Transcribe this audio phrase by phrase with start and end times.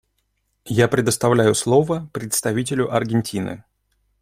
[0.73, 3.65] Я предоставляю слово представителю Аргентины.